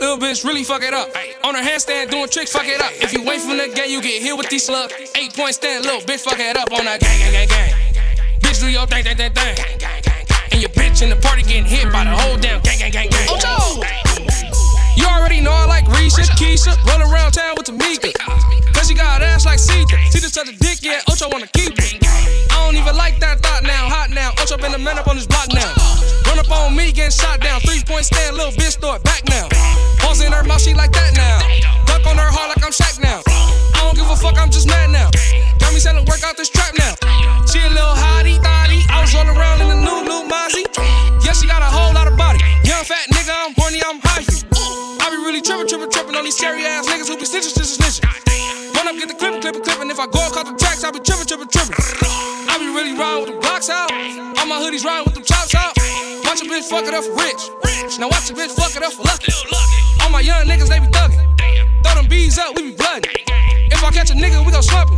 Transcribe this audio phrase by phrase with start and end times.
[0.00, 1.10] Little bitch really fuck it up.
[1.44, 2.90] On her handstand doing tricks, fuck it up.
[3.04, 4.94] If you wait from the game, you get hit with these slugs.
[5.14, 8.40] Eight point stand, little bitch fuck it up on that gang, gang, gang, gang.
[8.40, 9.56] Bitch do your thing, thing, thing, thing.
[10.52, 13.10] And your bitch in the party getting hit by the whole damn gang, gang, gang,
[13.10, 13.28] gang.
[13.28, 13.84] Ocho!
[14.96, 18.16] You already know I like Risha, Keisha, roll around town with the Mika.
[18.72, 19.98] Cause she got ass like Caesar.
[20.08, 22.09] See this other dick, yeah, Ocho wanna keep it.
[22.70, 24.30] Don't even like that thought now, hot now.
[24.38, 25.74] Ocho been the man up on this block now.
[26.22, 27.58] Run up on me, getting shot down.
[27.66, 29.50] Three point stand, little bitch, throw it back now.
[29.98, 31.42] Balls in her mouth, she like that now.
[31.90, 33.26] Duck on her heart like I'm Shaq now.
[33.74, 35.10] I don't give a fuck, I'm just mad now.
[35.58, 36.94] Got me selling work out this trap now.
[37.50, 38.86] She a little hottie, thotty.
[38.86, 40.62] I was rolling around in the new, new Mozzie.
[41.26, 42.38] Yeah, she got a whole lot of body.
[42.62, 44.22] Young fat nigga, I'm horny, I'm high.
[44.22, 47.82] I be really tripping, tripping, tripping on these scary ass niggas who be snitching, snitching,
[47.82, 48.06] snitching.
[48.78, 49.90] Run up, get the clipping, clipping, clipping.
[49.90, 52.09] If I go across the tracks, I be tripping, tripping, tripping.
[52.60, 53.88] Be really riding with the blocks out.
[54.36, 55.72] All my hoodies riding with them chops out.
[56.28, 57.40] Watch a bitch fuck it up for rich.
[57.96, 59.32] Now watch a bitch fuck it up for lucky.
[60.04, 61.24] All my young niggas, they be thugging.
[61.80, 63.08] Throw them bees up, we be blooding.
[63.72, 64.92] If I catch a nigga, we gon' slump.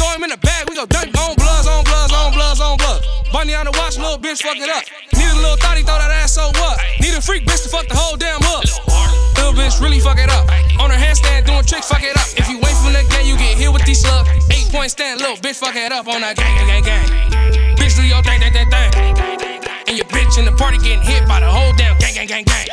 [0.00, 2.80] Throw him in the bag, we gon' dunk on bloods, on bloods, on bloods, on
[2.80, 3.04] blood.
[3.30, 4.88] Bunny on the watch, little bitch, fuck it up.
[5.12, 6.80] Need a little thotty, throw that ass so what?
[6.98, 8.64] Need a freak bitch to fuck the whole damn hood.
[9.36, 10.48] Little bitch, really fuck it up.
[10.80, 12.24] On her handstand, doing tricks, fuck it up.
[12.40, 14.32] If you wait from the game, you get hit with these slugs.
[14.70, 17.08] Point stand, little bitch, fuck it up on that gang, gang, gang, gang.
[17.78, 18.90] Bitch, do your thing, thing, thing, thing.
[19.86, 22.44] And your bitch in the party getting hit by the whole damn gang, gang, gang,
[22.44, 22.66] gang.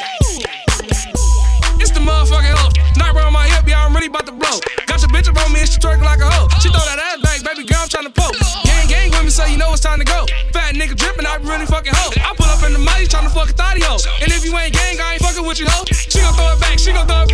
[1.77, 2.73] It's the motherfucking hoe.
[2.97, 4.57] Night on my hip, yeah, I'm really about to blow.
[4.89, 6.49] Got your bitch up on me and she twerking like a hoe.
[6.57, 8.35] She throw that ass back, baby girl, I'm tryna poke.
[8.65, 10.25] Gang, gang with me, so you know it's time to go.
[10.49, 12.11] Fat nigga dripping, I really fucking hoe.
[12.19, 14.01] I pull up in the mighty tryna fuck a thotty hoe.
[14.21, 15.85] And if you ain't gang, I ain't fucking with you, hoe.
[15.93, 17.32] She gon' throw it back, she gon' throw it back.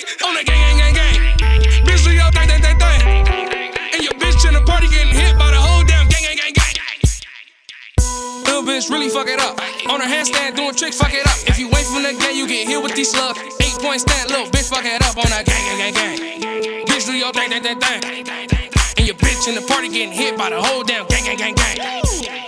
[0.00, 0.26] The.
[0.26, 1.84] On that gang, gang, gang, gang.
[1.86, 3.00] Bitch, do your thing, thing, thing, thing.
[3.94, 6.52] And your bitch in the party getting hit by the whole damn gang, gang, gang,
[6.52, 6.98] gang.
[8.44, 9.58] Little bitch really fuck it up.
[9.88, 11.38] On her handstand doing tricks, fuck it up.
[11.48, 13.38] If you wait from the game, you get hit with these slugs.
[13.60, 16.86] Eight point stand, little bitch fuck it up on that gang, gang, gang, gang.
[16.86, 18.00] Bitch do your thing, thing, thing, thing.
[18.98, 21.54] And your bitch in the party getting hit by the whole damn gang, gang, gang,
[21.54, 22.45] gang.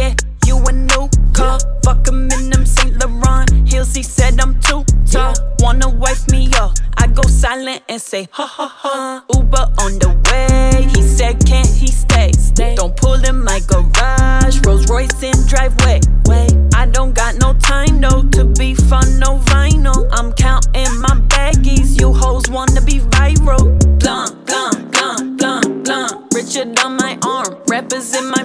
[0.00, 1.58] Get you a new car.
[1.84, 3.94] Fuck 'em in them Saint Laurent heels.
[3.94, 5.34] He said I'm too tall.
[5.58, 6.72] Wanna wife me up?
[6.96, 9.22] I go silent and say ha ha ha.
[9.34, 10.88] Uber on the way.
[10.94, 12.32] He said can't he stay?
[12.32, 12.76] Stay.
[12.76, 14.56] Don't pull in my garage.
[14.64, 16.00] Rolls Royce in driveway.
[16.24, 20.08] Wait, I don't got no time though to be fun, no vinyl.
[20.12, 22.00] I'm counting my baggies.
[22.00, 23.64] You hoes wanna be viral.
[24.00, 26.34] Blunt, blunt, blunt, blunt, blunt.
[26.34, 28.44] Richard on my arm, rappers in my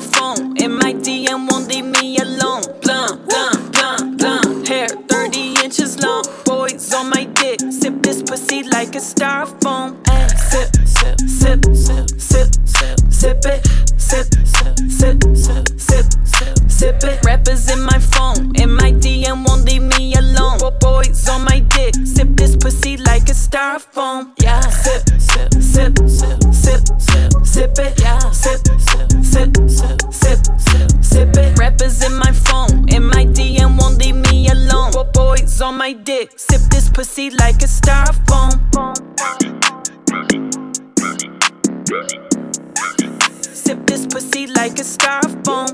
[44.56, 45.70] like a styrofoam.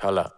[0.00, 0.35] Hold up.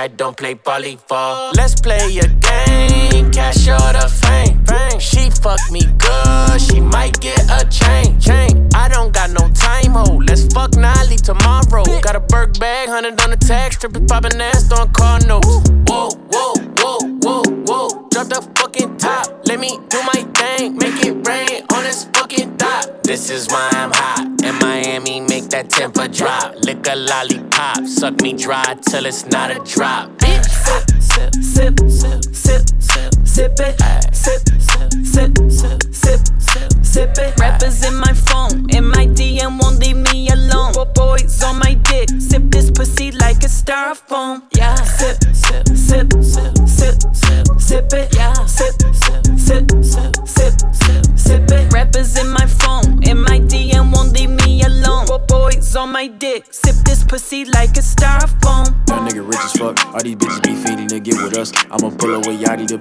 [0.00, 1.54] I don't play volleyball.
[1.54, 4.98] Let's play a game, cash or the fame.
[4.98, 8.18] She fuck me good, she might get a chain.
[8.18, 8.66] chain.
[8.74, 10.16] I don't got no time, ho.
[10.26, 11.84] Let's fuck Nolly tomorrow.
[12.00, 15.46] Got a Burke bag, hundred on the tag, strippers popping ass, throwing car notes.
[15.86, 18.08] Whoa, whoa, whoa, whoa, whoa.
[18.10, 19.26] Drop the fucking top.
[19.46, 23.02] Let me do my thing, make it rain on this fucking dot.
[23.04, 24.26] This is why I'm hot.
[24.42, 26.56] In Miami, make that temper drop.
[26.56, 30.10] Lick a lollipop, suck me dry till it's not a drop.
[30.18, 30.60] Bitch.
[31.10, 34.14] Sip, sip, sip, sip, sip, sip it.
[34.14, 35.89] Sip, sip, sip, sip, sip, sip,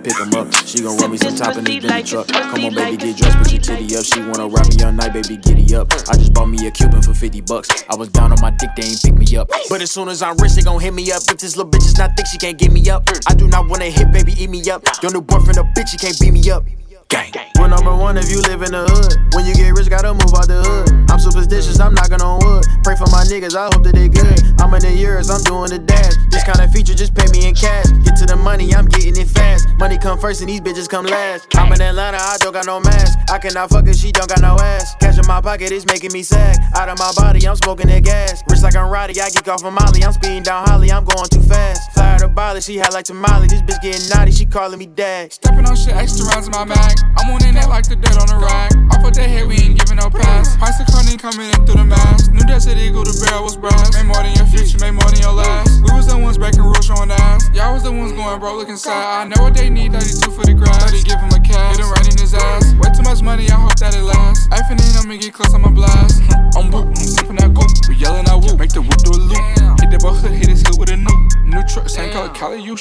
[0.03, 0.53] pick him up.
[0.65, 2.27] She gon' run me some top in this Bentley truck.
[2.27, 4.05] Come on, baby, get dressed, put your titty up.
[4.05, 5.91] She wanna rap me all night, baby, giddy up.
[6.09, 7.69] I just bought me a Cuban for 50 bucks.
[7.89, 9.49] I was down on my dick, they ain't pick me up.
[9.69, 11.21] But as soon as I'm rich, they gon' hit me up.
[11.27, 13.07] If this little bitch is not thick, she can't get me up.
[13.27, 14.83] I do not wanna hit, baby, eat me up.
[15.01, 16.63] Your new boyfriend a bitch, he can't beat me up.
[17.09, 17.33] Gang.
[17.59, 19.33] We're number one if you live in the hood.
[19.33, 21.09] When you get rich, gotta move out the hood.
[21.09, 22.65] I'm superstitious, I'm knocking on wood.
[22.85, 24.37] Pray for my niggas, I hope that they good.
[24.61, 26.13] I'm in the years, I'm doing the dash.
[26.29, 27.89] This kind of feature, just pay me in cash.
[28.05, 29.67] Get to the money, I'm getting it fast.
[29.81, 31.49] Money come first and these bitches come last.
[31.57, 33.17] I'm in Atlanta, I don't got no mask.
[33.29, 34.93] I cannot fuck her, she don't got no ass.
[35.01, 36.61] Cash in my pocket is making me sag.
[36.77, 38.43] Out of my body, I'm smoking that gas.
[38.49, 40.03] Rich like I'm Roddy, I geek off of Molly.
[40.05, 41.91] I'm speeding down Holly, I'm going too fast.
[41.93, 43.47] Fly her to Bali, she had like tamale.
[43.47, 45.33] This bitch getting naughty, she calling me dad.
[45.33, 46.98] Stepping on shit, extra rounds in my bag.
[47.17, 48.71] I'm on in that like the dirt on the rack.
[48.95, 50.57] Off of that head, we ain't giving no pass.
[50.57, 52.31] Price of cunning coming in through the mask.
[52.31, 53.93] New that city go the barrel was brass.
[53.95, 55.83] Made more than your future, made more than your last.
[55.83, 57.49] We was the ones back in real showing ass.
[57.53, 58.95] Y'all was the ones going bro looking sad.
[58.95, 60.83] I know what they need, 32 for the grass.
[60.89, 62.73] 30 give him a cash, hit him right in his ass.
[62.75, 64.47] Way too much money, I hope that it lasts.
[64.49, 66.21] Effing in, I'ma get close, I'ma blast.
[66.57, 67.69] I'm whoop, I'm sipping that goop.
[67.87, 69.79] We yelling out whoop, make the whoop do a loop.
[69.79, 71.19] Hit that hood, hit his hood with a new.
[71.49, 72.77] New truck, same color, Cali, you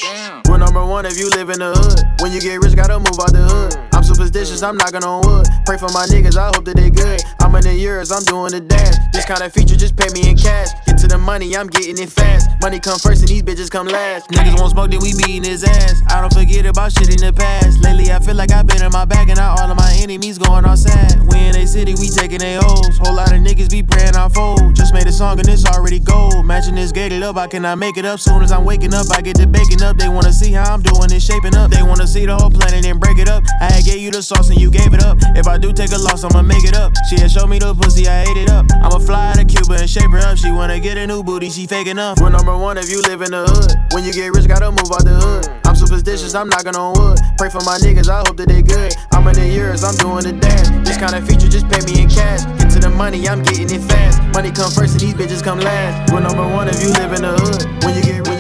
[0.49, 2.05] We're number one if you live in the hood.
[2.21, 3.77] When you get rich, gotta move out the hood.
[3.95, 5.47] I'm superstitious, I'm knocking on wood.
[5.67, 7.21] Pray for my niggas, I hope that they good.
[7.41, 8.97] I'm in the years, I'm doing the dash.
[9.13, 10.69] This kind of feature, just pay me in cash.
[10.87, 12.49] Get to the money, I'm getting it fast.
[12.61, 14.31] Money come first and these bitches come last.
[14.31, 16.01] Niggas won't smoke, then we beating his ass.
[16.09, 17.81] I don't forget about shit in the past.
[17.85, 20.39] Lately, I feel like I've been in my bag and now all of my enemies
[20.39, 21.21] going outside.
[21.29, 22.97] We in a city, we taking they hoes.
[22.99, 24.75] Whole lot of niggas be praying I fold.
[24.75, 26.47] Just made a song and it's already gold.
[26.47, 28.21] Matching this gated up, I cannot make it up.
[28.21, 29.99] Soon as I'm waking up, I get to baking up.
[29.99, 31.71] They wanna see how I'm doing it, shaping up.
[31.71, 33.45] They wanna see the whole planet and break it up.
[33.61, 35.19] I had gave you the sauce and you gave it up.
[35.35, 36.93] If I do take a loss, I'ma make it up.
[37.11, 38.67] She had showed me the pussy, I ate it up.
[38.71, 40.39] I'ma fly to Cuba and shape her up.
[40.39, 42.21] She wanna get a new booty, she fake enough.
[42.21, 43.75] We're number one if you live in the hood.
[43.93, 45.51] When you get rich, gotta move out the hood.
[45.67, 47.19] I'm superstitious, I'm knocking on wood.
[47.39, 48.95] Pray for my niggas, I hope that they good.
[49.11, 50.71] I'm in the years, I'm doing the dance.
[50.87, 52.47] This kind of feature, just pay me in cash.
[52.63, 54.23] Get to the money, I'm getting it fast.
[54.31, 56.13] Money come first and these bitches come last.
[56.13, 57.67] We're number one if you live in the hood.
[57.83, 58.38] When you get, when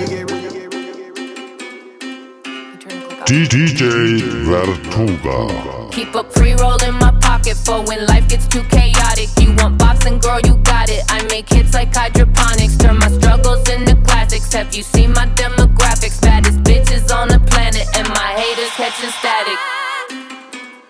[3.28, 5.92] DJ Vertuga.
[5.92, 9.28] Keep a pre roll in my pocket for when life gets too chaotic.
[9.38, 11.04] You want boxing, girl, you got it.
[11.10, 14.50] I make hits like hydroponics, turn my struggles into classics.
[14.54, 16.22] Have you seen my demographics?
[16.22, 19.58] Baddest bitches on the planet, and my haters catching static.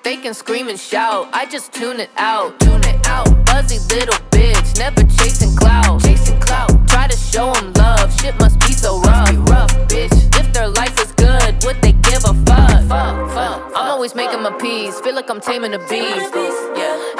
[0.05, 3.26] They can scream and shout, I just tune it out, tune it out.
[3.46, 6.70] Buzzy little bitch, never chasing clout, chasing clout.
[6.87, 10.14] Try to show them love, shit must be so rough, rough, bitch.
[10.38, 12.69] If their life is good, would they give a fuck?
[12.88, 13.72] fuck, fuck.
[13.76, 16.32] I'm always making my peace, feel like I'm taming the beast.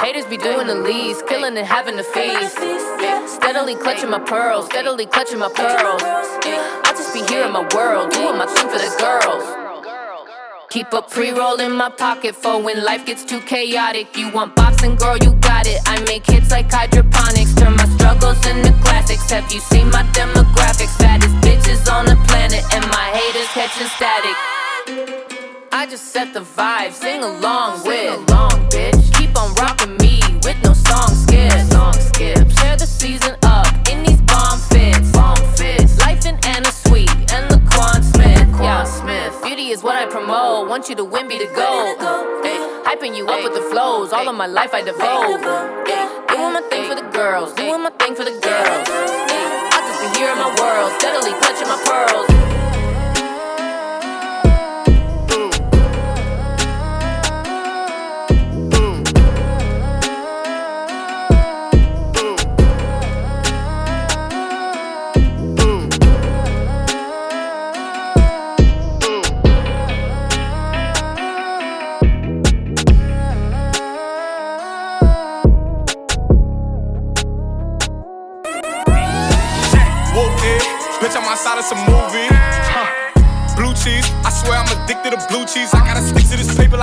[0.01, 2.57] Haters be doing the least, killing and having the feast.
[3.29, 6.01] Steadily clutching my pearls, steadily clutching my pearls.
[6.03, 9.45] I just be here in my world, doing my thing for the girls.
[10.69, 14.15] Keep a pre roll in my pocket for when life gets too chaotic.
[14.15, 15.81] You want boxing, girl, you got it.
[15.85, 19.29] I make hits like hydroponics, turn my struggles into classics.
[19.31, 20.95] Have you seen my demographics?
[20.97, 24.58] Fattest bitches on the planet, and my haters catching static.
[25.71, 29.13] I just set the vibe, sing along with, Sing along, bitch.
[29.13, 32.59] Keep on rocking me with no song skips, song skips.
[32.59, 35.99] Share the season up in these bomb fits, bomb fits.
[35.99, 39.39] Life in Anna Sui and Laquan Smith, yeah, Smith.
[39.43, 40.67] Beauty is what I promote.
[40.67, 41.93] Want you to win, be the goal.
[42.41, 44.11] Ay, hyping you up with the flows.
[44.11, 45.37] All of my life I devote.
[45.37, 48.89] Ay, doing my thing for the girls, doing my thing for the girls.
[48.89, 52.18] Ay, I just be here in my world, steadily clutching my pearls.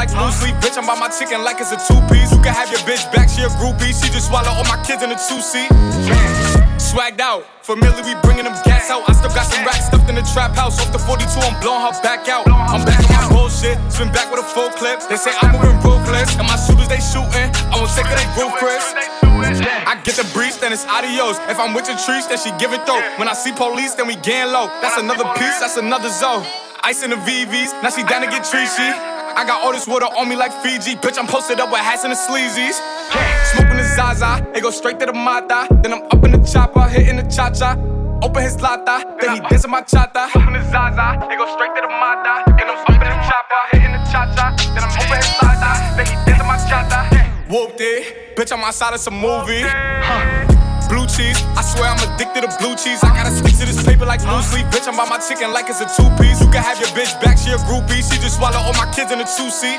[0.07, 0.55] Like loose leaf.
[0.63, 2.31] Bitch, I'm by my chicken like it's a two piece.
[2.33, 3.91] You can have your bitch back, she a groupie.
[3.91, 5.71] She just swallow all my kids in a two seat.
[6.79, 9.03] Swagged out, familiar, we bringing them gas out.
[9.09, 10.79] I still got some racks stuffed in the trap house.
[10.81, 12.47] Off the 42, I'm blowing her back out.
[12.47, 15.03] I'm back on my bullshit, swim back with a full clip.
[15.09, 17.51] They say I'm moving ruthless, and my shooters they shooting.
[17.73, 18.85] I won't take of they roof, Chris.
[19.87, 21.39] I get the breeze, then it's adios.
[21.51, 23.03] If I'm with your trees, then she give it though.
[23.19, 24.69] When I see police, then we gang low.
[24.81, 26.47] That's another piece, that's another zone.
[26.85, 29.16] Ice in the VVs, now she down to get treachy.
[29.37, 30.97] I got all this water on me like Fiji.
[30.97, 32.81] Bitch, I'm posted up with hats and the sleazies.
[33.53, 35.69] Smoking the Zaza, it go straight to the Mata.
[35.83, 37.77] Then I'm up in the chopper, hitting the cha cha.
[38.23, 40.35] Open his lata, then he dancing my chata.
[40.35, 42.49] Open his Zaza, he go straight to the Mata.
[42.49, 44.57] And I'm open the chopper, hitting the cha cha.
[44.73, 47.51] Then I'm open his lata, then he dancing my chata.
[47.51, 49.61] Whooped it, bitch, I'm outside of some movie.
[49.61, 50.66] Huh.
[50.89, 53.03] Blue cheese, I swear I'm addicted to blue cheese.
[53.03, 54.67] I gotta stick to this paper like blue sleep.
[54.71, 56.39] Bitch, I'm by my chicken like it's a two piece.
[56.39, 58.07] You can have your bitch back, she a groupie.
[58.07, 59.79] She just swallow all my kids in a two seat.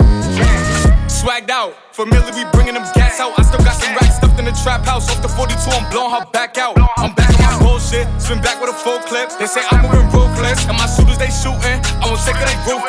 [1.07, 3.31] Swagged out, familiar, we bringing them gas out.
[3.39, 5.07] I still got some racks stuffed in the trap house.
[5.09, 6.75] Off the 42, I'm blowing her back out.
[6.97, 9.31] I'm back on my bullshit, spin back with a full clip.
[9.39, 11.79] They say I'm moving ruthless, and my shooters they shooting.
[12.03, 12.83] I won't take it, they roof,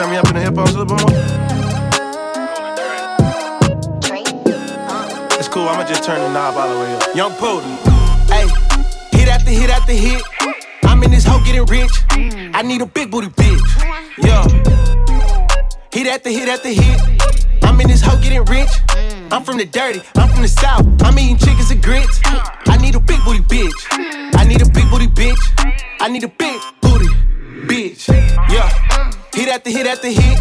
[0.00, 1.16] turn me up in the headphones a little bit more?
[5.38, 7.14] It's cool, I'ma just turn the knob all the way up.
[7.14, 7.76] Young Putin.
[8.32, 8.46] Hey,
[9.18, 10.22] hit after hit after hit.
[10.84, 11.90] I'm in this hoe getting rich.
[12.54, 13.60] I need a big booty bitch.
[14.16, 14.42] Yeah.
[15.92, 17.00] Hit after hit after hit.
[17.62, 18.70] I'm in this hoe getting rich.
[19.30, 20.86] I'm from the dirty, I'm from the south.
[21.02, 22.20] I'm eating chickens and grits.
[22.24, 23.80] I need a big booty bitch.
[24.34, 25.42] I need a big booty bitch.
[26.00, 26.59] I need a big
[29.50, 30.38] after hit after hit.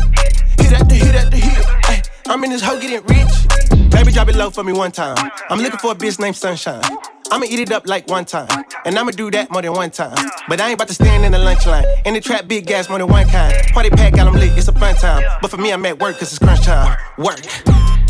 [0.60, 1.66] Hit after hit after hit.
[1.86, 3.90] Ay, I'm in this hoe getting rich.
[3.90, 5.18] Baby, drop it low for me one time.
[5.50, 6.84] I'm looking for a bitch named Sunshine.
[7.32, 8.48] I'ma eat it up like one time.
[8.86, 10.16] And I'ma do that more than one time.
[10.48, 11.86] But I ain't about to stand in the lunch line.
[12.06, 13.56] In the trap, big gas more than one kind.
[13.74, 15.24] Party pack, got 'em lit, it's a fun time.
[15.42, 16.98] But for me, I'm at work, cause it's crunch time.
[17.18, 17.42] Work.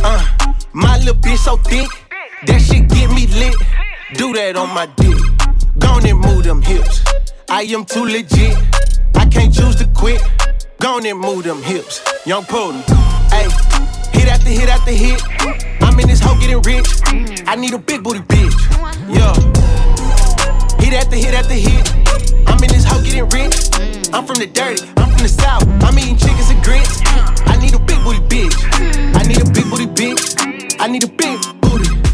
[0.03, 0.25] Uh,
[0.73, 1.89] my little bitch so thick,
[2.45, 3.55] that shit get me lit.
[4.15, 5.17] Do that on my dick.
[5.79, 7.03] Gone and move them hips.
[7.49, 8.57] I am too legit.
[9.15, 10.21] I can't choose to quit.
[10.79, 12.01] Gone and move them hips.
[12.25, 12.81] Young Putin.
[13.31, 13.49] Hey,
[14.17, 15.21] hit after hit after hit.
[15.81, 16.87] I'm in this hoe getting rich.
[17.47, 18.55] I need a big booty bitch.
[19.09, 19.33] Yeah.
[20.79, 21.85] Hit after hit after hit.
[22.47, 23.55] I'm in this hoe getting rich.
[24.13, 25.67] I'm from the dirty, I'm from the south.
[25.83, 27.01] I'm eating chickens and grits.
[27.45, 28.55] I need a big booty bitch.
[29.15, 30.79] I need a big booty bitch.
[30.79, 32.08] I need a big booty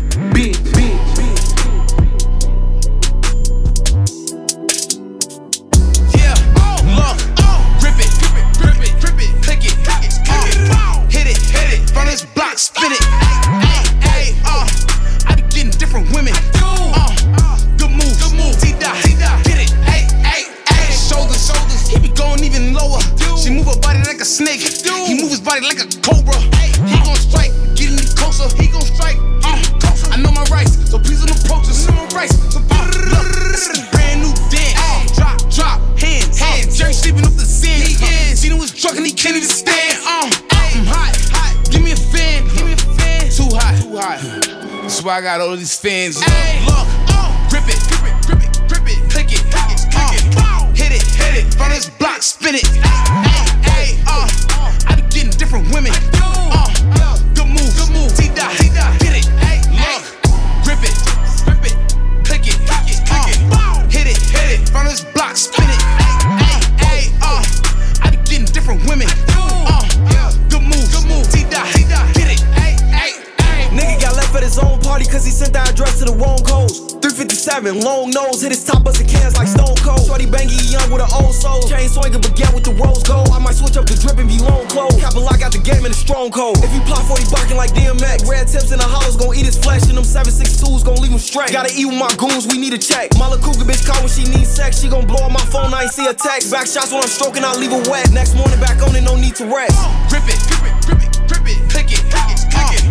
[77.66, 80.06] 357, long nose, hit his top busting cans like Stone Cold.
[80.06, 81.66] Shorty bangy young with an old soul.
[81.66, 83.30] Chain swinging baguette with the rose gold.
[83.34, 85.02] I might switch up the drip and be long clothes.
[85.02, 86.62] Cap a lock out the game in a strong cold.
[86.62, 89.58] If you plot 40 barking like DMX, red tips in the hollows gon' eat his
[89.58, 89.90] flesh.
[89.90, 91.50] And them 762s gon' leave him straight.
[91.50, 93.10] Gotta eat with my goons, we need a check.
[93.18, 94.82] Mala Cougar bitch call when she needs sex.
[94.82, 96.54] She gon' blow up my phone, I ain't see a text.
[96.54, 98.14] Back shots when I'm stroking, I leave her wet.
[98.14, 99.74] Next morning back on it, no need to rest.
[100.14, 102.84] Grip it, grip it, grip it, grip it, click it, click it, click it.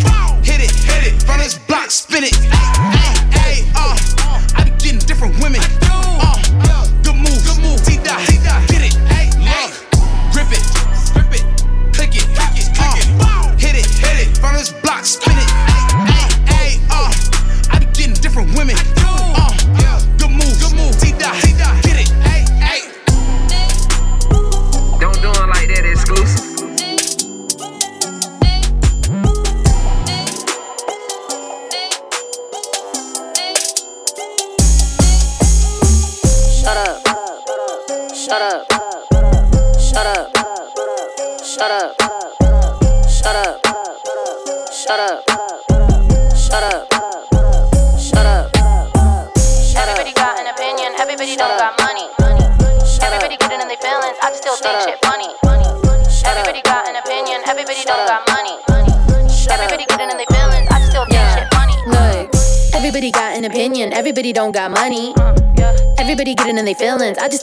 [0.43, 2.35] Hit it, hit it, from this block, spin it.
[2.51, 4.14] Ay, ay, uh, I be getting
[5.15, 6.04] different women.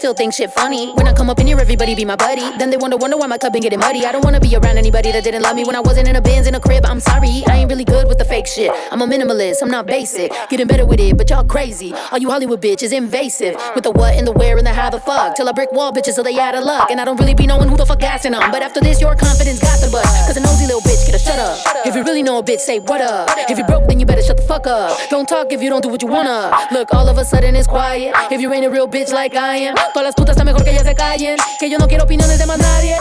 [0.02, 0.92] Still think shit funny.
[0.94, 2.42] When I come up in everybody be my buddy.
[2.58, 4.04] Then they wonder, wonder why my cup been getting muddy.
[4.04, 6.22] I don't wanna be around anybody that didn't love me when I wasn't in a
[6.22, 6.86] Benz in a crib.
[6.86, 8.72] I'm sorry, I ain't really good with the fake shit.
[8.92, 10.32] I'm a minimalist, I'm not basic.
[10.50, 11.94] Getting better with it, but y'all crazy.
[12.12, 13.56] All you Hollywood bitches invasive.
[13.76, 15.36] With the what and the where and the how the fuck.
[15.36, 16.90] Till I brick wall bitches so they out of luck.
[16.90, 18.50] And I don't really be knowing who the fuck gassing them.
[18.52, 20.28] But after this, your confidence got the bust.
[20.28, 21.60] Cause a nosy little bitch, get a shut up.
[21.86, 23.30] If you really know a bitch, say what up.
[23.50, 24.98] If you broke, then you better shut the fuck up.
[25.10, 26.52] Don't talk if you don't do what you wanna.
[26.72, 28.16] Look, all of a sudden it's quiet.
[28.32, 30.78] If you ain't a real bitch like I am, todas las putas está mejor que
[30.80, 31.38] se callen.
[31.60, 32.98] Que yo no quiero opiniones de más nadie.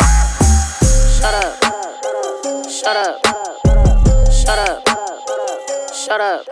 [1.19, 1.55] Shut up.
[2.69, 3.21] Shut up.
[4.31, 4.83] Shut up.
[5.93, 6.45] Shut up.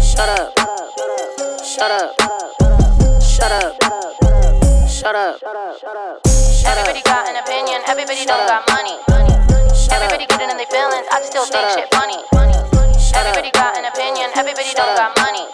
[0.00, 0.52] Shut up.
[1.62, 2.14] Shut up.
[3.22, 3.76] Shut up.
[4.88, 5.36] Shut up.
[6.66, 8.98] Everybody got an opinion, everybody don't got money.
[9.92, 12.18] Everybody getting in their feelings, I just still think shit funny.
[13.14, 15.46] Everybody got an opinion, everybody don't got money.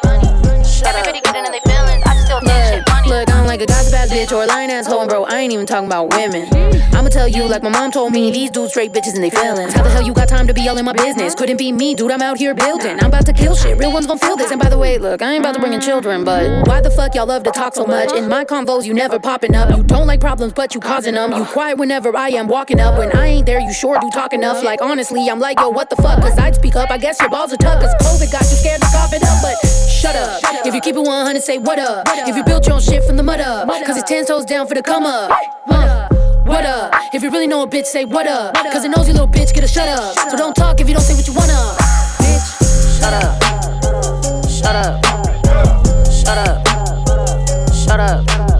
[0.85, 3.09] Everybody getting in their feelings, I just still think shit funny.
[3.09, 5.25] Look, I don't like a gossip ass bitch or a lying ass hoe, and bro,
[5.25, 6.49] I ain't even talking about women.
[6.95, 9.73] I'ma tell you, like my mom told me, these dudes straight bitches and they feelings.
[9.73, 11.35] How the hell you got time to be all in my business?
[11.35, 12.99] Couldn't be me, dude, I'm out here building.
[13.01, 14.51] I'm about to kill shit, real ones gon' feel this.
[14.51, 16.91] And by the way, look, I ain't about to bring in children, but why the
[16.91, 18.13] fuck y'all love to talk so much?
[18.13, 19.71] In my convos, you never popping up.
[19.71, 21.33] You don't like problems, but you causing them.
[21.33, 22.99] You quiet whenever I am walking up.
[22.99, 24.65] When I ain't there, you sure do talk enough.
[24.65, 26.21] Like, honestly, I'm like, yo, what the fuck?
[26.21, 27.81] Cause I'd speak up, I guess your balls are tough.
[27.81, 29.72] Cause COVID got you scared to cough it up, but
[30.03, 30.67] shut up.
[30.67, 32.09] If you keep it 100, say what up.
[32.09, 34.67] If you built your own shit from the mud up, cause it's 10 toes down
[34.67, 35.31] for the come up.
[35.67, 36.09] Huh.
[36.45, 36.93] What up?
[37.15, 38.55] If you really know a bitch, say what up.
[38.55, 40.19] Cause it a nosy little bitch, get a shut up.
[40.31, 41.53] So don't talk if you don't say what you wanna.
[42.19, 43.43] Bitch, shut up.
[44.51, 45.05] Shut up.
[46.11, 46.67] Shut up.
[47.73, 48.19] Shut up.
[48.43, 48.52] Shut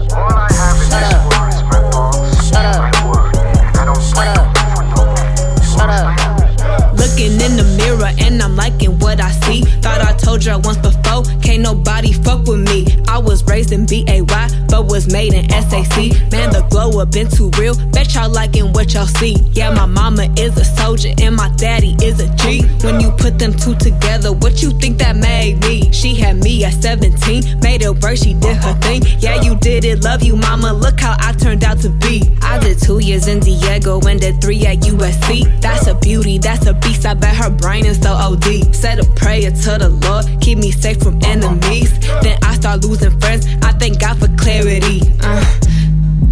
[8.05, 9.61] and I'm liking what I see.
[9.81, 12.85] Thought I told y'all once before, can't nobody fuck with me.
[13.07, 14.21] I was raised in BAY,
[14.69, 15.95] but was made in SAC.
[16.31, 17.75] Man, the glow up been too real.
[17.91, 19.35] Bet y'all liking what y'all see.
[19.51, 22.63] Yeah, my mama is a soldier and my daddy is a G.
[22.83, 25.91] When you put them two together, what you think that made me?
[25.91, 29.01] She had me at 17, made it work, she did her thing.
[29.19, 30.73] Yeah, you did it, love you, mama.
[30.73, 32.23] Look how I turned out to be.
[32.41, 35.61] I did two years in Diego and did three at USC.
[35.61, 37.05] That's a beauty, that's a beast.
[37.05, 38.73] I bet her brain is so OD.
[38.75, 41.97] Said a prayer to the Lord, keep me safe from enemies.
[42.21, 43.45] Then I start losing friends.
[43.61, 45.01] I thank God for clarity.
[45.21, 45.43] Uh,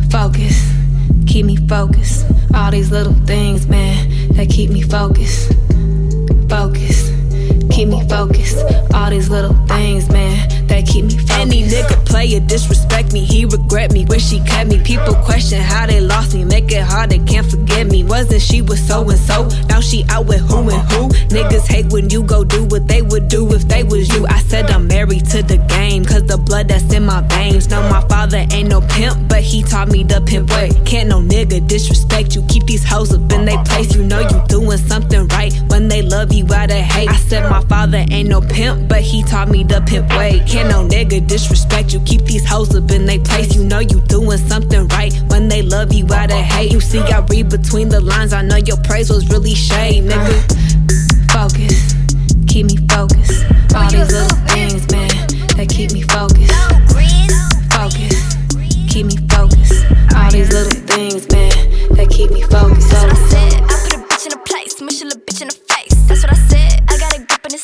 [0.09, 0.71] focus,
[1.27, 2.25] keep me focused.
[2.53, 5.53] All these little things, man, that keep me focused.
[6.49, 7.09] Focus,
[7.81, 8.57] keep me focused.
[8.93, 11.31] All these little things, man, that keep me focused.
[11.31, 14.05] Any nigga player disrespect me, he regret me.
[14.05, 14.83] Wish he kept me.
[14.83, 18.03] People question how they lost me, make it hard, they can't forget me.
[18.03, 19.47] Wasn't she with so and so?
[19.67, 21.09] Now she out with who and who?
[21.35, 24.27] Niggas hate when you go do what they would do if they was you.
[24.27, 27.69] I said I'm married to the game, cause the blood that's in my veins.
[27.69, 30.69] No, my father ain't no pimp, but he taught me the pimp way.
[30.85, 32.43] Can't no nigga disrespect you.
[32.43, 33.95] Keep these hoes up in they place.
[33.95, 37.09] You know you doing something right when they love you out of hate.
[37.09, 40.43] I said my father ain't no pimp, but he taught me the pimp way.
[40.45, 42.01] Can't no nigga disrespect you.
[42.01, 43.55] Keep these hoes up in they place.
[43.55, 46.73] You know you doing something right when they love you out of hate.
[46.73, 48.33] You see, I read between the lines.
[48.33, 50.35] I know your praise was really shade, nigga.
[51.31, 51.95] Focus,
[52.45, 53.45] keep me focused.
[53.73, 55.15] All these little things, man,
[55.55, 56.51] that keep me focused.
[57.71, 58.35] Focus,
[58.91, 59.79] keep me focused.
[60.13, 61.55] All these little things, man,
[61.95, 62.91] that keep me focused.
[62.91, 63.53] That's what I said.
[63.63, 65.95] I put a bitch in a place, smush a little bitch in the face.
[66.09, 66.80] That's what I said.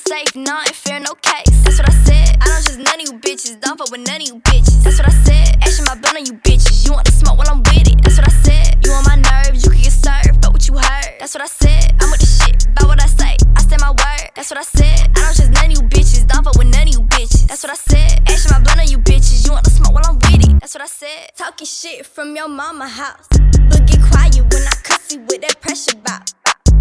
[0.10, 1.52] I safe, no fear, no case.
[1.67, 2.38] That's what I said.
[2.39, 4.82] I don't just none of you bitches, don't fuck with none of you bitches.
[4.82, 5.60] That's what I said.
[5.60, 6.86] Action my blunt on you bitches.
[6.86, 8.00] You want the smoke while I'm with it.
[8.02, 8.80] That's what I said.
[8.86, 11.12] You on my nerves, you can get served, but what you heard.
[11.20, 11.91] That's what I said.
[12.00, 13.36] I'm with the shit, about what I say.
[13.58, 14.32] I said my word.
[14.32, 15.12] That's what I said.
[15.12, 17.48] I don't just none of you bitches, don't fuck with none of you bitches.
[17.52, 18.24] That's what I said.
[18.32, 19.43] Action my blunt on you bitches.
[19.43, 20.56] You want the smoke while I'm with it.
[20.63, 21.36] That's what I said.
[21.36, 23.28] Talking shit from your mama house.
[23.67, 26.32] But get quiet when I cussy with that pressure bout.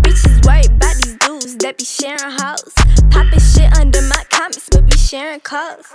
[0.06, 2.95] Bitches worried about these dudes that be sharing hoes.
[3.10, 5.92] Popping shit under my comments, but be sharing calls.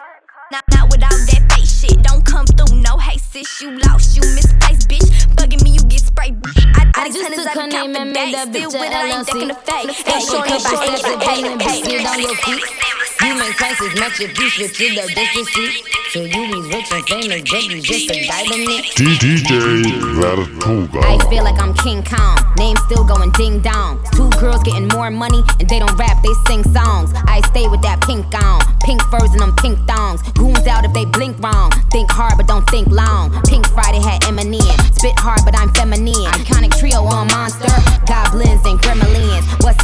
[0.52, 2.04] Not, not without that fake shit.
[2.04, 3.62] Don't come through, no hate, sis.
[3.62, 5.08] You lost, you misplaced, bitch.
[5.36, 6.36] Bugging me, you get sprayed.
[6.76, 9.08] I, I, I just took her name and made that bitch a with it, I
[9.08, 9.34] ain't LLC.
[9.34, 10.02] decking the face.
[10.02, 12.64] Hey, Shorty, shorty, shorty, steps and hey, pain and hey, sit on hey, your feet.
[13.24, 13.80] You make match
[14.20, 16.02] with you, the disrespect.
[16.12, 18.84] So you be rich and famous, but you just a diamond.
[19.00, 19.80] DJ
[20.20, 21.00] Vertuga.
[21.00, 22.38] I feel like I'm King Kong.
[22.58, 24.04] Name still going ding dong.
[24.12, 27.12] Two girls getting more money and they don't rap, they sing songs.
[27.28, 28.60] I stay with that pink on.
[28.84, 30.22] Pink furs and them pink thongs.
[30.34, 31.72] Goons out if they blink wrong.
[31.92, 33.32] Think hard but don't think long.
[33.48, 34.78] Pink Friday had Eminem.
[34.94, 36.28] Spit hard but I'm feminine.
[36.36, 37.71] Iconic trio on monster.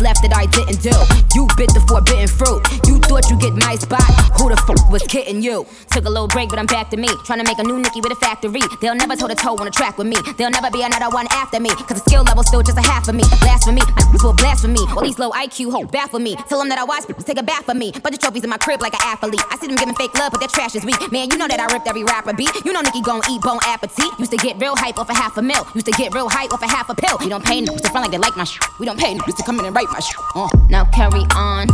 [0.02, 0.94] Left that I didn't do.
[1.36, 2.62] You bit the forbidden fruit.
[2.88, 4.04] You thought you get my spot.
[4.38, 5.66] Who the fuck was kidding you?
[5.92, 7.08] Took a little break, but I'm back to me.
[7.26, 8.62] Trying to make a new Nicki with a factory.
[8.82, 10.18] They'll never toe to toe on a track with me.
[10.38, 11.70] There'll never be another one after me.
[11.88, 13.24] Cause the skill level's still just a half of me.
[13.42, 14.82] Blasphemy, my will blasphemy.
[14.96, 16.36] All these low IQ hoes baffle me.
[16.48, 17.92] Tell them that I watch people take a bath for me.
[17.92, 19.42] Bunch of trophies in my crib like an athlete.
[19.50, 21.00] I see them giving fake love, but their trash is weak.
[21.12, 22.54] Man, you know that I ripped every rapper beat.
[22.66, 24.12] You know Nicki gon' eat bone appetit.
[24.20, 25.66] Used to get real hype off a half a mil.
[25.74, 27.18] Used to get real hype off a half a pill.
[27.20, 28.64] We don't pay niggas to front like they like my shit.
[28.80, 30.16] We don't pay niggas to come in and write my shit.
[30.36, 30.50] Uh.
[30.70, 31.68] Now carry on.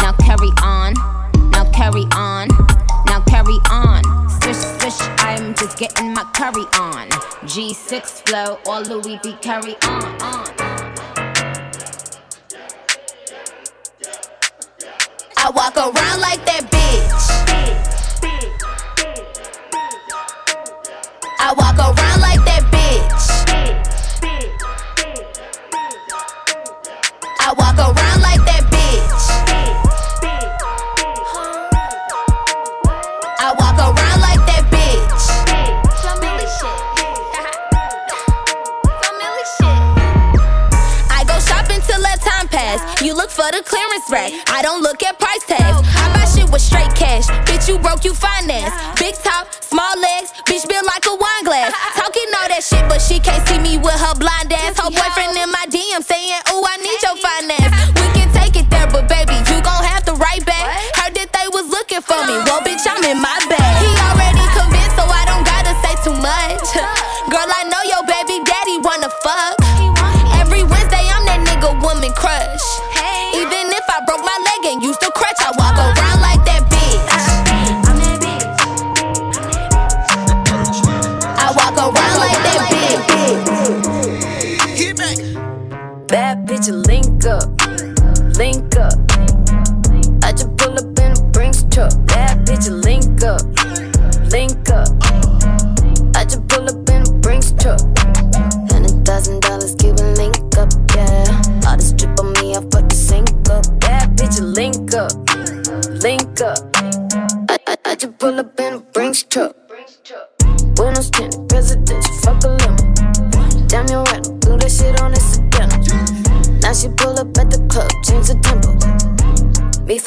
[0.00, 0.94] Now carry on.
[1.50, 2.48] Now carry on.
[3.06, 4.02] Now carry on.
[4.40, 7.08] Swish, swish, I'm just getting my curry on.
[7.44, 10.04] G6 flow, all Louis V carry on.
[10.22, 10.46] on.
[15.36, 17.30] I walk around like that bitch.
[21.42, 21.99] I walk around
[43.50, 44.30] for the clearance rack.
[44.48, 45.82] I don't look at price tags.
[45.98, 47.26] I buy shit with straight cash.
[47.46, 48.70] Bitch, you broke, you finance.
[48.98, 50.30] Big top, small legs.
[50.46, 51.74] Bitch, built like a wine glass.
[51.98, 54.78] Talking all that shit, but she can't see me with her blind ass.
[54.78, 57.74] Her boyfriend in my DM saying, Ooh, I need your finance.
[57.98, 60.66] We can take it there, but baby, you gon' have to write back.
[61.00, 62.38] Heard that they was looking for me.
[62.46, 63.72] Well, bitch, I'm in my bag.
[63.82, 66.70] He already convinced, so I don't gotta say too much.
[67.26, 69.59] Girl, I know your baby daddy wanna fuck.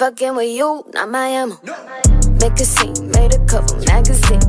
[0.03, 1.57] Fucking with you, not my ammo.
[2.41, 4.43] Make a scene, made a cover magazine.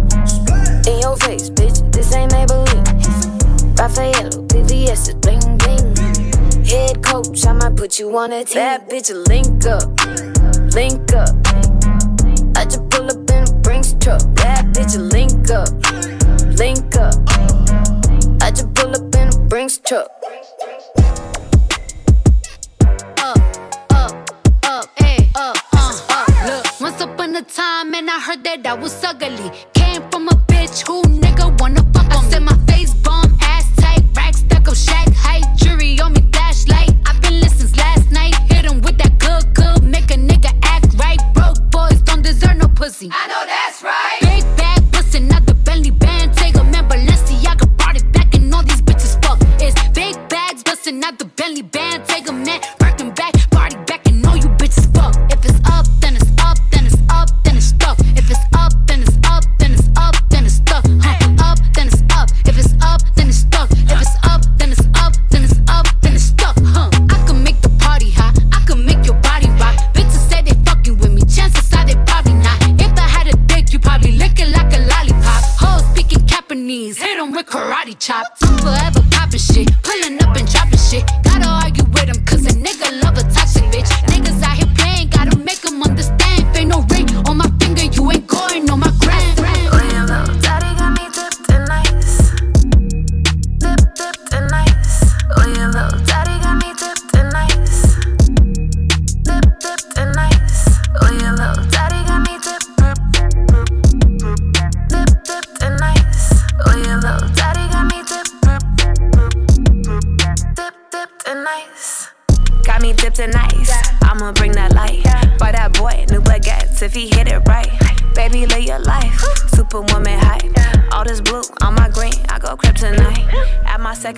[0.91, 2.85] In your face, bitch, this ain't Maybelline.
[3.79, 5.95] Raffaello, VVS is bling bling.
[6.67, 8.57] Head coach, I might put you on a team.
[8.57, 9.87] Bad bitch, link up,
[10.75, 11.31] link up.
[12.59, 14.23] I just pull up in a Brinks truck.
[14.35, 15.71] Bad bitch, link up,
[16.59, 17.15] link up.
[18.43, 20.11] I just pull up in a Brinks truck.
[28.65, 29.74] That was ugly.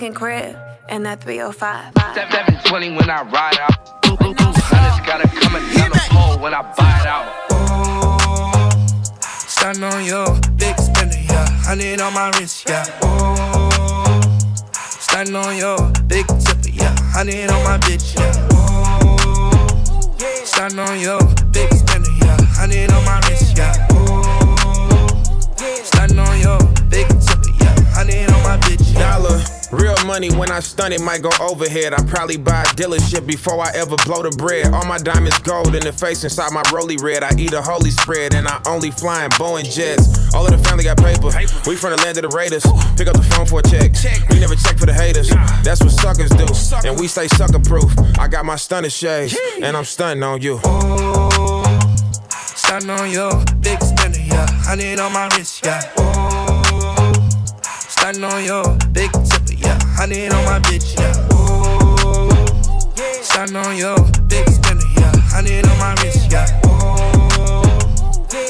[0.07, 0.55] At my second crib,
[0.87, 1.91] in that 305.
[2.15, 3.75] 720 when I ride out.
[4.05, 7.27] Hundreds gotta come and down the pole when I buy it out.
[9.49, 10.23] Starting on you,
[10.55, 11.45] big spender, yeah.
[11.65, 12.85] Hundred on my wrist, yeah.
[13.01, 14.21] Oh,
[14.79, 15.75] starting on you,
[16.07, 16.95] big tipper, yeah.
[17.11, 18.47] Hundred on my bitch, yeah.
[18.51, 19.51] Oh,
[20.45, 21.19] Starting on your
[21.51, 22.37] big spender, yeah.
[22.55, 23.87] Honey on my wrist, yeah.
[23.91, 25.83] Ooh.
[25.83, 27.75] Starting on your big tipper, yeah.
[27.91, 29.17] Honey on my bitch, yeah.
[29.17, 29.56] Dollar.
[29.71, 31.93] Real money when I stun it might go overhead.
[31.93, 34.73] I probably buy a dealership before I ever blow the bread.
[34.73, 37.23] All my diamonds gold in the face inside my roly red.
[37.23, 40.33] I eat a holy spread and I only fly in Boeing jets.
[40.33, 41.31] All of the family got paper.
[41.67, 42.63] We from the land of the Raiders.
[42.95, 43.91] Pick up the phone for a check.
[44.29, 45.29] We never check for the haters.
[45.63, 46.47] That's what suckers do.
[46.87, 47.91] And we stay sucker proof.
[48.17, 50.59] I got my stunner shades and I'm stunting on you.
[52.55, 54.47] Starting on your big spender, yeah.
[54.63, 55.81] Honey on my wrist, yeah.
[55.99, 56.47] Ooh.
[57.87, 59.36] Starting on your big tipper,
[59.97, 61.33] Honey on my bitch, yeah.
[61.33, 62.29] Ooh.
[63.23, 65.11] Starting on your big spender, yeah.
[65.33, 66.45] Honey on my wrist, yeah.
[66.67, 67.63] Ooh.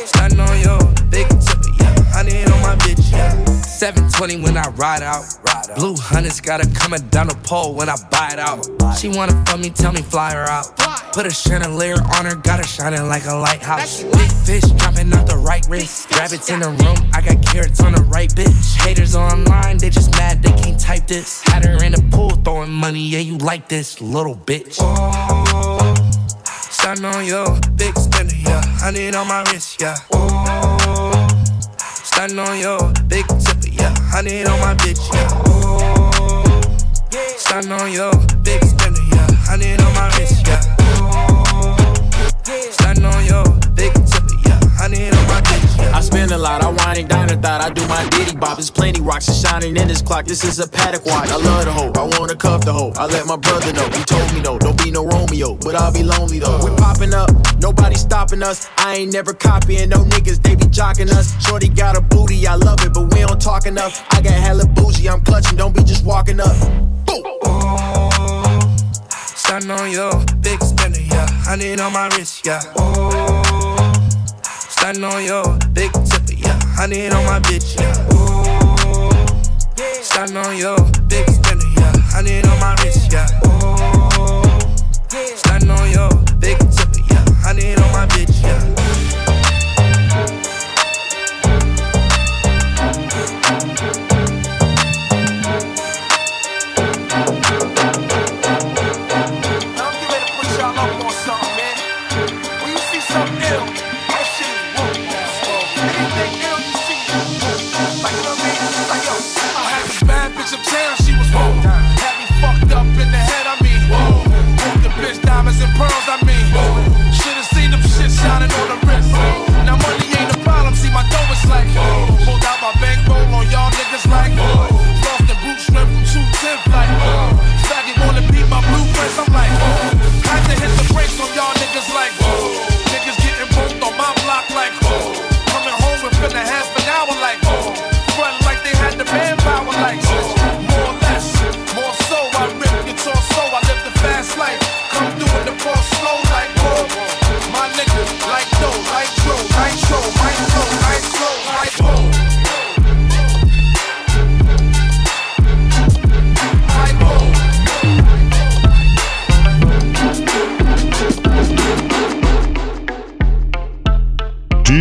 [0.05, 0.79] Starting on your
[1.09, 2.03] big tipper, yeah.
[2.11, 3.46] Honey on my bitch, yeah.
[3.77, 5.23] 720 when I ride out.
[5.75, 8.65] Blue hunters got her coming down the pole when I buy it out.
[8.97, 10.75] She wanna fuck me, tell me fly her out.
[11.13, 14.01] Put a chandelier on her, got her shining like a lighthouse.
[14.01, 16.09] Big fish dropping out the right wrist.
[16.17, 18.81] Rabbits in the room, I got carrots on the right bitch.
[18.81, 21.43] Haters online, they just mad they can't type this.
[21.43, 24.73] Had her in the pool throwing money, yeah, you like this, little bitch.
[26.71, 28.63] Starting on your big spender, yeah.
[28.79, 29.95] Honey on my wrist, yeah.
[32.03, 33.56] Starting on your big tipper,
[34.17, 35.29] Honey on my bitch, yeah.
[35.45, 35.77] Ooh.
[37.71, 39.27] On your big spender, yeah.
[39.45, 40.59] Honey on my wrist, yeah.
[40.97, 41.77] Ooh.
[43.05, 44.59] On your big tipper, yeah.
[44.79, 45.66] Honey on my bitch.
[45.97, 48.57] I spend a lot, I wine and dine and thought I do my ditty bop.
[48.57, 50.25] There's plenty rocks and shining in this clock.
[50.25, 51.27] This is a Patek watch.
[51.31, 52.93] I love the hoe, I wanna cuff the hoe.
[52.95, 53.89] I let my brother know.
[53.97, 56.59] He told me no, don't be no Romeo, but I'll be lonely though.
[56.61, 58.69] We're popping up, nobody stopping us.
[58.77, 61.33] I ain't never copying no niggas, they be jocking us.
[61.43, 64.05] Shorty got a booty, I love it, but we don't talk enough.
[64.11, 66.55] I got hella bougie, I'm clutching, don't be just walking up.
[67.09, 68.59] Oh,
[69.33, 71.25] Starting on your big spender, yeah.
[71.41, 72.61] Honey on my wrist, yeah.
[72.79, 73.36] Ooh.
[74.87, 76.57] Starting on your big tipper, yeah.
[76.77, 78.13] Honey on my bitch, yeah.
[78.13, 80.01] Ooh.
[80.01, 80.77] Starting on your
[81.09, 81.91] big spender, yeah.
[82.07, 83.27] Honey on my wrist, yeah.
[83.43, 85.35] Ooh.
[85.35, 87.25] Starting on your big tipper, yeah.
[87.43, 88.86] Honey on my bitch, yeah.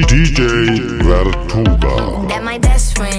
[0.04, 2.28] DJ Vertuga.
[2.28, 3.15] That my best friend.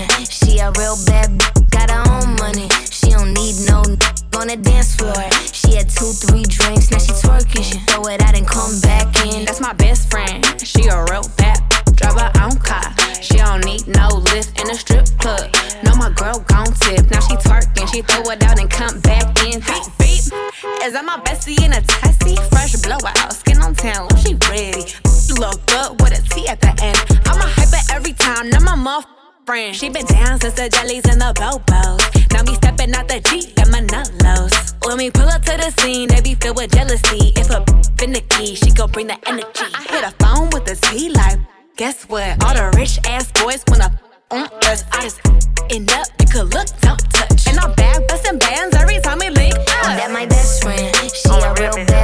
[30.69, 32.01] The jellies and the bobos.
[32.33, 34.75] Now me stepping out the Jeep, got my nullos.
[34.85, 37.31] When we pull up to the scene, they be filled with jealousy.
[37.35, 37.63] If a
[37.97, 39.67] finicky, she gon' bring the energy.
[39.73, 41.39] I hit a phone with a Z like,
[41.77, 42.43] guess what?
[42.43, 43.97] All the rich ass boys wanna
[44.31, 44.83] on us.
[44.91, 45.21] I just
[45.69, 47.47] end up, you could look, don't touch.
[47.47, 49.95] And I'm back busting bands every time we link up.
[49.95, 50.95] That my best friend.
[50.95, 51.96] She a oh, real bad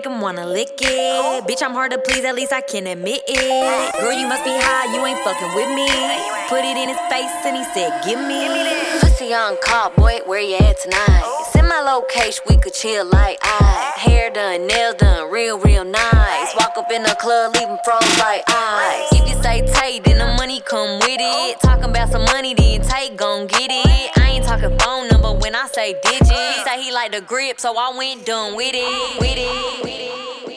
[0.00, 1.44] make him wanna lick it.
[1.44, 4.00] Bitch, I'm hard to please, at least I can admit it.
[4.00, 5.88] Girl, you must be high, you ain't fucking with me.
[6.48, 8.48] Put it in his face and he said, Give me.
[9.00, 11.48] Pussy on call, boy, where you at tonight?
[11.52, 13.92] Send my location, we could chill like I.
[13.96, 16.54] Hair done, nails done, real, real nice.
[16.56, 19.12] Walk up in the club, leaving froze like ice.
[19.12, 21.60] If you say take, then the money come with it.
[21.60, 24.10] Talking about some money, then take, gon' get it.
[24.16, 25.09] I ain't talking phone
[25.40, 26.30] when I say digits.
[26.30, 29.20] He say he like the grip, so I went done with it.
[29.20, 29.84] With it.
[29.84, 30.49] With it.